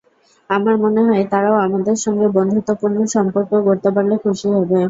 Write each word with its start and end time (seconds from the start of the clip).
আমার 0.49 0.75
মনে 0.83 1.01
হয়, 1.07 1.23
তারাও 1.31 1.57
আমাদের 1.65 1.95
সঙ্গে 2.05 2.27
বন্ধুত্বপূর্ণ 2.37 2.97
সম্পর্ক 3.15 3.51
গড়তে 3.65 3.89
পারলে 3.95 4.15
খুশি 4.23 4.47
হবে। 4.55 4.79